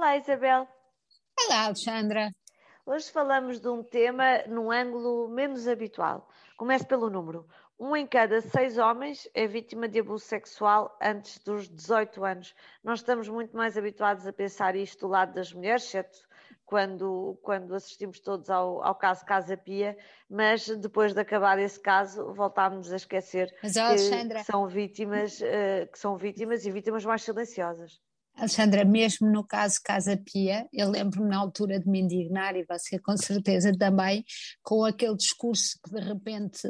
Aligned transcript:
Olá, 0.00 0.16
Isabel. 0.16 0.66
Olá, 1.38 1.66
Alexandra. 1.66 2.30
Hoje 2.86 3.10
falamos 3.12 3.60
de 3.60 3.68
um 3.68 3.82
tema 3.82 4.42
num 4.48 4.72
ângulo 4.72 5.28
menos 5.28 5.68
habitual. 5.68 6.26
Começo 6.56 6.86
pelo 6.86 7.10
número. 7.10 7.46
Um 7.78 7.94
em 7.94 8.06
cada 8.06 8.40
seis 8.40 8.78
homens 8.78 9.28
é 9.34 9.46
vítima 9.46 9.86
de 9.86 10.00
abuso 10.00 10.24
sexual 10.24 10.96
antes 11.02 11.38
dos 11.44 11.68
18 11.68 12.24
anos. 12.24 12.54
Nós 12.82 13.00
estamos 13.00 13.28
muito 13.28 13.54
mais 13.54 13.76
habituados 13.76 14.26
a 14.26 14.32
pensar 14.32 14.74
isto 14.74 15.00
do 15.00 15.08
lado 15.08 15.34
das 15.34 15.52
mulheres, 15.52 15.84
exceto 15.84 16.18
quando, 16.64 17.38
quando 17.42 17.74
assistimos 17.74 18.20
todos 18.20 18.48
ao, 18.48 18.82
ao 18.82 18.94
caso 18.94 19.26
Casa 19.26 19.54
Pia, 19.54 19.98
mas 20.30 20.66
depois 20.78 21.12
de 21.12 21.20
acabar 21.20 21.58
esse 21.58 21.78
caso, 21.78 22.32
voltámos 22.32 22.90
a 22.90 22.96
esquecer 22.96 23.54
mas, 23.62 23.74
que, 23.74 24.28
que, 24.28 24.44
são 24.44 24.66
vítimas, 24.66 25.42
uh, 25.42 25.86
que 25.92 25.98
são 25.98 26.16
vítimas 26.16 26.64
e 26.64 26.70
vítimas 26.70 27.04
mais 27.04 27.22
silenciosas. 27.22 28.00
Alexandra, 28.40 28.86
mesmo 28.86 29.30
no 29.30 29.44
caso 29.44 29.78
Casa 29.84 30.16
Pia, 30.16 30.66
eu 30.72 30.88
lembro-me 30.88 31.28
na 31.28 31.36
altura 31.36 31.78
de 31.78 31.86
me 31.86 32.00
indignar, 32.00 32.56
e 32.56 32.64
você 32.64 32.98
com 32.98 33.14
certeza 33.14 33.70
também, 33.76 34.24
com 34.62 34.82
aquele 34.82 35.14
discurso 35.14 35.78
que 35.84 35.92
de 35.92 36.00
repente 36.00 36.66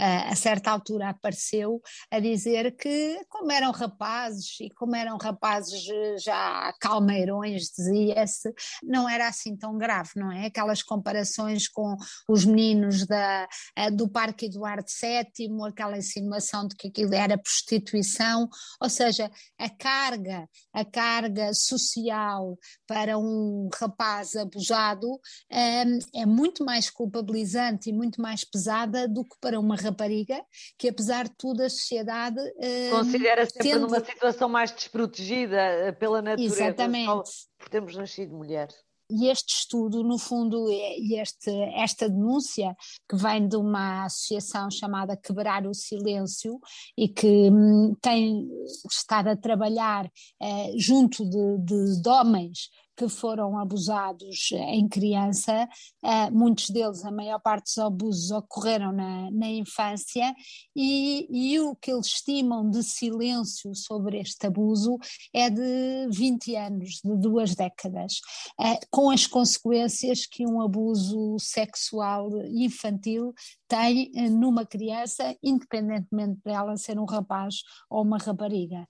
a 0.00 0.34
certa 0.34 0.70
altura 0.70 1.10
apareceu, 1.10 1.82
a 2.10 2.18
dizer 2.18 2.74
que 2.78 3.20
como 3.28 3.52
eram 3.52 3.72
rapazes, 3.72 4.58
e 4.58 4.70
como 4.70 4.96
eram 4.96 5.18
rapazes 5.18 5.82
já 6.24 6.72
calmeirões, 6.80 7.64
dizia-se, 7.76 8.50
não 8.82 9.06
era 9.06 9.28
assim 9.28 9.54
tão 9.54 9.76
grave, 9.76 10.12
não 10.16 10.32
é? 10.32 10.46
Aquelas 10.46 10.82
comparações 10.82 11.68
com 11.68 11.94
os 12.26 12.46
meninos 12.46 13.06
da, 13.06 13.46
do 13.92 14.08
Parque 14.08 14.46
Eduardo 14.46 14.86
VII, 14.88 15.68
aquela 15.68 15.98
insinuação 15.98 16.66
de 16.66 16.74
que 16.74 16.88
aquilo 16.88 17.14
era 17.14 17.36
prostituição, 17.36 18.48
ou 18.80 18.88
seja, 18.88 19.30
a 19.58 19.68
carga, 19.68 20.48
a 20.72 20.82
carga 20.86 21.01
carga 21.02 21.52
social 21.52 22.56
para 22.86 23.18
um 23.18 23.68
rapaz 23.74 24.36
abusado 24.36 25.08
um, 25.08 25.98
é 26.14 26.24
muito 26.24 26.64
mais 26.64 26.88
culpabilizante 26.88 27.90
e 27.90 27.92
muito 27.92 28.22
mais 28.22 28.44
pesada 28.44 29.08
do 29.08 29.24
que 29.24 29.36
para 29.40 29.58
uma 29.58 29.74
rapariga, 29.74 30.40
que 30.78 30.88
apesar 30.88 31.24
de 31.24 31.34
tudo 31.36 31.62
a 31.62 31.68
sociedade. 31.68 32.38
Um, 32.40 32.90
Considera 32.90 33.44
sempre 33.46 33.70
tende... 33.70 33.80
numa 33.80 34.04
situação 34.04 34.48
mais 34.48 34.70
desprotegida 34.70 35.56
eh, 35.56 35.92
pela 35.92 36.22
natureza. 36.22 36.54
Exatamente. 36.54 37.30
Por 37.58 37.68
termos 37.68 37.96
nascido 37.96 38.36
mulheres. 38.36 38.74
E 39.14 39.28
este 39.28 39.54
estudo, 39.54 40.02
no 40.02 40.18
fundo, 40.18 40.70
e 40.70 41.20
este, 41.20 41.50
esta 41.74 42.08
denúncia, 42.08 42.74
que 43.08 43.16
vem 43.16 43.46
de 43.46 43.56
uma 43.56 44.06
associação 44.06 44.70
chamada 44.70 45.16
Quebrar 45.16 45.66
o 45.66 45.74
Silêncio 45.74 46.58
e 46.96 47.08
que 47.08 47.50
hum, 47.50 47.94
tem 48.00 48.48
estado 48.90 49.28
a 49.28 49.36
trabalhar 49.36 50.10
eh, 50.40 50.72
junto 50.78 51.28
de, 51.28 51.58
de, 51.58 52.00
de 52.00 52.08
homens 52.08 52.70
que 52.96 53.08
foram 53.08 53.58
abusados 53.58 54.50
em 54.52 54.88
criança, 54.88 55.68
uh, 56.04 56.32
muitos 56.32 56.70
deles, 56.70 57.04
a 57.04 57.10
maior 57.10 57.38
parte 57.40 57.64
dos 57.64 57.78
abusos 57.78 58.30
ocorreram 58.30 58.92
na, 58.92 59.30
na 59.30 59.48
infância, 59.48 60.34
e, 60.74 61.26
e, 61.30 61.60
o 61.60 61.74
que 61.76 61.90
eles 61.90 62.06
estimam 62.06 62.68
de 62.68 62.82
silêncio 62.82 63.74
sobre 63.74 64.20
este 64.20 64.46
abuso 64.46 64.98
é 65.32 65.48
de 65.48 66.08
20 66.10 66.56
anos, 66.56 67.00
de 67.04 67.16
duas 67.16 67.54
décadas, 67.54 68.20
uh, 68.60 68.78
com 68.90 69.10
as 69.10 69.26
consequências 69.26 70.26
que 70.26 70.46
um 70.46 70.60
abuso 70.60 71.36
sexual 71.38 72.30
infantil 72.46 73.34
tem 73.66 74.10
uh, 74.14 74.30
numa 74.30 74.66
criança, 74.66 75.36
independentemente 75.42 76.40
dela 76.44 76.76
ser 76.76 76.98
um 76.98 77.04
rapaz 77.04 77.62
ou 77.88 78.02
uma 78.02 78.18
rapariga. 78.18 78.86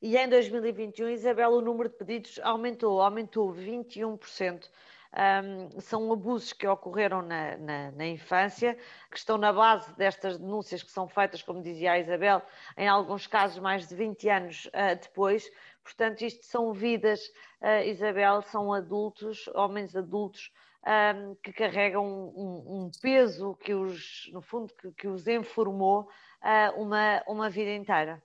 E 0.00 0.16
em 0.16 0.28
2021, 0.28 1.08
Isabel, 1.10 1.50
o 1.50 1.60
número 1.60 1.88
de 1.88 1.96
pedidos 1.96 2.40
aumentou, 2.42 3.00
aumentou 3.00 3.52
21%. 3.52 4.68
Um, 5.10 5.80
são 5.80 6.12
abusos 6.12 6.52
que 6.52 6.66
ocorreram 6.66 7.22
na, 7.22 7.56
na, 7.56 7.90
na, 7.92 8.06
infância, 8.06 8.76
que 9.10 9.16
estão 9.16 9.38
na 9.38 9.52
base 9.52 9.90
destas 9.96 10.38
denúncias 10.38 10.82
que 10.82 10.90
são 10.90 11.08
feitas, 11.08 11.42
como 11.42 11.62
dizia 11.62 11.92
a 11.92 11.98
Isabel, 11.98 12.42
em 12.76 12.86
alguns 12.86 13.26
casos 13.26 13.58
mais 13.58 13.88
de 13.88 13.94
20 13.94 14.28
anos 14.28 14.66
uh, 14.66 15.00
depois. 15.00 15.50
Portanto, 15.82 16.22
isto 16.22 16.44
são 16.44 16.72
vidas, 16.74 17.20
uh, 17.62 17.86
Isabel, 17.86 18.42
são 18.42 18.72
adultos, 18.72 19.48
homens 19.54 19.96
adultos, 19.96 20.52
um, 20.86 21.34
que 21.36 21.52
carregam 21.52 22.04
um, 22.04 22.84
um, 22.84 22.90
peso 23.00 23.56
que 23.56 23.74
os, 23.74 24.30
no 24.32 24.42
fundo, 24.42 24.72
que, 24.74 24.92
que 24.92 25.08
os 25.08 25.26
informou 25.26 26.02
uh, 26.02 26.80
uma, 26.80 27.22
uma 27.26 27.50
vida 27.50 27.72
inteira. 27.72 28.22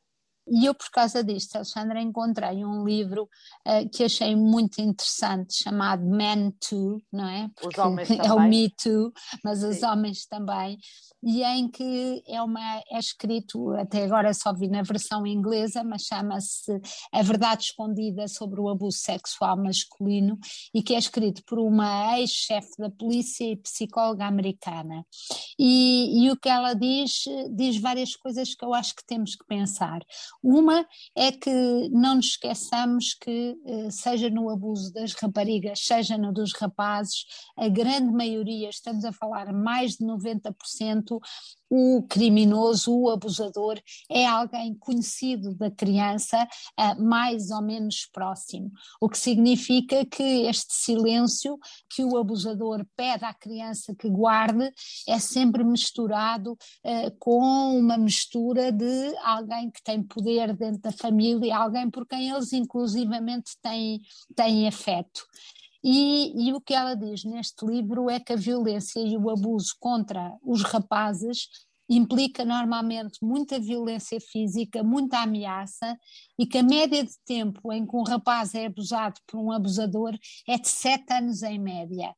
E 0.48 0.66
eu, 0.66 0.74
por 0.74 0.90
causa 0.92 1.24
disto, 1.24 1.56
Alexandra, 1.56 2.02
encontrei 2.02 2.66
um 2.66 2.84
livro 2.84 3.24
uh, 3.24 3.90
que 3.90 4.04
achei 4.04 4.36
muito 4.36 4.81
interessante, 4.81 5.64
chamado 5.64 6.04
Men 6.06 6.52
Too, 6.52 7.02
não 7.12 7.28
é? 7.28 7.50
Porque 7.56 7.80
os 7.80 7.86
homens 7.86 8.09
é 8.12 8.34
o 8.34 8.40
Me 8.42 8.70
Too, 8.70 9.12
mas 9.44 9.59
Sim. 9.59 9.68
os 9.70 9.84
homens 9.84 10.26
também, 10.26 10.78
e 11.24 11.42
em 11.44 11.70
que 11.70 12.22
é, 12.28 12.42
uma, 12.42 12.81
é 12.92 13.00
escrito, 13.00 13.72
até 13.76 14.04
agora 14.04 14.34
só 14.34 14.54
vi 14.54 14.68
na 14.68 14.81
versão 14.81 15.26
inglesa, 15.26 15.84
mas 15.84 16.04
chama-se 16.04 16.81
A 17.14 17.22
Verdade 17.22 17.64
Escondida 17.64 18.28
sobre 18.28 18.60
o 18.60 18.68
Abuso 18.68 18.98
Sexual 18.98 19.56
Masculino, 19.56 20.38
e 20.74 20.84
que 20.84 20.94
é 20.94 20.98
escrito 20.98 21.42
por 21.46 21.60
uma 21.60 22.20
ex-chefe 22.20 22.72
da 22.78 22.90
polícia 22.90 23.46
e 23.46 23.56
psicóloga 23.56 24.25
americana. 24.25 25.06
E, 25.58 26.25
e 26.25 26.31
o 26.31 26.36
que 26.36 26.50
ela 26.50 26.74
diz, 26.74 27.24
diz 27.56 27.78
várias 27.78 28.16
coisas 28.16 28.54
que 28.54 28.66
eu 28.66 28.74
acho 28.74 28.94
que 28.94 29.06
temos 29.06 29.36
que 29.36 29.46
pensar. 29.46 30.02
Uma 30.41 30.85
é 31.16 31.31
que 31.31 31.89
não 31.89 32.16
nos 32.16 32.27
esqueçamos 32.27 33.13
que, 33.13 33.55
eh, 33.66 33.89
seja 33.91 34.29
no 34.29 34.49
abuso 34.49 34.91
das 34.94 35.13
raparigas, 35.13 35.79
seja 35.83 36.17
no 36.17 36.33
dos 36.33 36.53
rapazes, 36.53 37.25
a 37.57 37.67
grande 37.67 38.11
maioria, 38.11 38.69
estamos 38.69 39.05
a 39.05 39.13
falar 39.13 39.53
mais 39.53 39.94
de 39.94 40.05
90%, 40.05 41.19
o 41.69 42.03
criminoso, 42.03 42.94
o 42.94 43.09
abusador, 43.09 43.81
é 44.09 44.27
alguém 44.27 44.75
conhecido 44.75 45.55
da 45.55 45.71
criança, 45.71 46.47
eh, 46.77 46.95
mais 46.95 47.50
ou 47.50 47.61
menos 47.61 48.07
próximo. 48.11 48.71
O 49.01 49.09
que 49.09 49.17
significa 49.17 50.05
que 50.05 50.45
este 50.47 50.73
silêncio 50.73 51.57
que 51.89 52.03
o 52.03 52.17
abusador 52.17 52.85
pede 52.95 53.25
à 53.25 53.33
criança 53.33 53.95
que 53.95 54.09
guarde 54.09 54.71
é 55.07 55.19
sempre 55.19 55.63
misturado 55.63 56.53
uh, 56.53 57.11
com 57.19 57.77
uma 57.77 57.97
mistura 57.97 58.71
de 58.71 59.17
alguém 59.23 59.71
que 59.71 59.81
tem 59.83 60.01
poder 60.03 60.22
dentro 60.53 60.81
da 60.81 60.91
família, 60.91 61.57
alguém 61.57 61.89
por 61.89 62.07
quem 62.07 62.29
eles 62.29 62.53
inclusivamente 62.53 63.51
têm, 63.61 64.01
têm 64.35 64.67
afeto. 64.67 65.25
E, 65.84 66.47
e, 66.47 66.53
o 66.53 66.61
que 66.61 66.73
ela 66.73 66.95
diz 66.95 67.25
neste 67.25 67.66
livro 67.66 68.09
é 68.09 68.17
que 68.19 68.31
a 68.31 68.38
violência 68.38 69.01
e 69.01 69.17
o 69.17 69.29
abuso 69.29 69.75
contra 69.79 70.33
os 70.41 70.63
rapazes 70.63 71.50
implica 71.89 72.45
normalmente 72.45 73.19
muita 73.22 73.59
violência 73.59 74.19
física, 74.19 74.81
muita 74.81 75.19
ameaça 75.19 75.97
e 76.39 76.45
que 76.45 76.57
a 76.57 76.63
média 76.63 77.03
de 77.03 77.13
tempo 77.25 77.72
em 77.73 77.85
que 77.85 77.95
um 77.95 78.03
rapaz 78.03 78.56
é 78.56 78.67
abusado 78.67 79.19
por 79.28 79.39
um 79.39 79.51
abusador 79.51 80.17
é 80.47 80.57
de 80.57 80.69
sete 80.69 81.12
anos 81.13 81.44
em 81.44 81.59
média. 81.59 82.16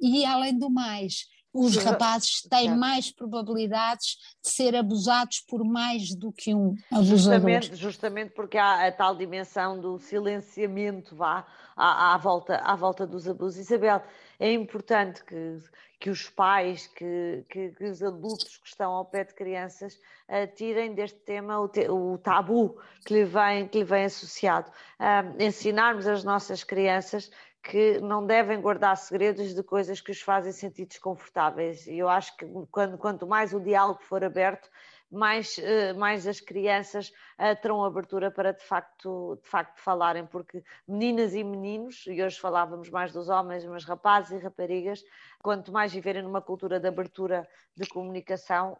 E 0.00 0.24
além 0.24 0.56
do 0.56 0.70
mais, 0.70 1.24
os 1.52 1.76
rapazes 1.76 2.42
têm 2.42 2.76
mais 2.76 3.10
probabilidades 3.10 4.16
de 4.42 4.50
ser 4.50 4.76
abusados 4.76 5.40
por 5.40 5.64
mais 5.64 6.14
do 6.14 6.32
que 6.32 6.54
um 6.54 6.76
abusador. 6.90 7.04
Justamente, 7.04 7.76
justamente 7.76 8.30
porque 8.32 8.56
há 8.56 8.86
a 8.86 8.92
tal 8.92 9.16
dimensão 9.16 9.80
do 9.80 9.98
silenciamento 9.98 11.16
vá, 11.16 11.44
à, 11.76 12.14
à, 12.14 12.16
volta, 12.18 12.56
à 12.56 12.76
volta 12.76 13.06
dos 13.06 13.28
abusos. 13.28 13.58
Isabel, 13.58 14.02
é 14.38 14.52
importante 14.52 15.24
que, 15.24 15.58
que 15.98 16.08
os 16.08 16.28
pais, 16.28 16.86
que, 16.86 17.44
que, 17.50 17.70
que 17.70 17.84
os 17.84 18.02
adultos 18.02 18.56
que 18.56 18.68
estão 18.68 18.92
ao 18.92 19.04
pé 19.04 19.24
de 19.24 19.34
crianças 19.34 19.94
uh, 20.28 20.46
tirem 20.54 20.94
deste 20.94 21.18
tema 21.18 21.58
o, 21.58 21.68
te, 21.68 21.88
o, 21.88 22.16
tabu 22.18 22.78
que 23.04 23.12
lhe 23.12 23.24
vem, 23.24 23.66
que 23.66 23.78
lhe 23.78 23.84
vem 23.84 24.04
associado. 24.04 24.70
Uh, 24.98 25.42
ensinarmos 25.42 26.06
as 26.06 26.22
nossas 26.22 26.62
crianças 26.62 27.30
que 27.62 28.00
não 28.00 28.24
devem 28.24 28.60
guardar 28.60 28.96
segredos 28.96 29.54
de 29.54 29.62
coisas 29.62 30.00
que 30.00 30.10
os 30.10 30.20
fazem 30.20 30.52
sentir 30.52 30.86
desconfortáveis. 30.86 31.86
E 31.86 31.98
eu 31.98 32.08
acho 32.08 32.36
que 32.36 32.46
quando, 32.70 32.96
quanto 32.96 33.26
mais 33.26 33.52
o 33.52 33.60
diálogo 33.60 34.02
for 34.02 34.24
aberto, 34.24 34.70
mais, 35.10 35.58
eh, 35.58 35.92
mais 35.92 36.26
as 36.26 36.40
crianças 36.40 37.12
terão 37.60 37.84
abertura 37.84 38.30
para 38.30 38.52
de 38.52 38.62
facto, 38.62 39.38
de 39.42 39.48
facto 39.48 39.80
falarem, 39.80 40.24
porque 40.26 40.62
meninas 40.86 41.34
e 41.34 41.42
meninos, 41.42 42.04
e 42.06 42.22
hoje 42.22 42.38
falávamos 42.38 42.88
mais 42.90 43.12
dos 43.12 43.28
homens, 43.28 43.64
mas 43.64 43.84
rapazes 43.84 44.30
e 44.30 44.42
raparigas, 44.42 45.02
quanto 45.42 45.72
mais 45.72 45.92
viverem 45.92 46.22
numa 46.22 46.40
cultura 46.40 46.78
de 46.78 46.86
abertura 46.86 47.48
de 47.76 47.86
comunicação, 47.88 48.78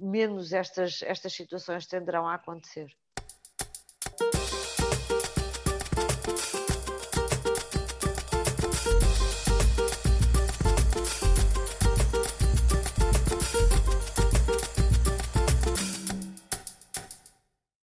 menos 0.00 0.52
estas, 0.52 1.02
estas 1.02 1.32
situações 1.32 1.86
tenderão 1.86 2.26
a 2.26 2.34
acontecer. 2.34 2.88